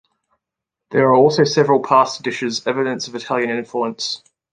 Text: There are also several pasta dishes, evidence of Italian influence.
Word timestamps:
There 0.89 1.09
are 1.09 1.13
also 1.13 1.43
several 1.43 1.79
pasta 1.79 2.23
dishes, 2.23 2.65
evidence 2.65 3.07
of 3.07 3.13
Italian 3.13 3.51
influence. 3.51 4.23